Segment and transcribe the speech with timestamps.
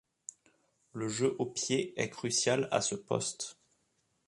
[0.93, 3.57] Le jeu au pied est crucial à ce poste.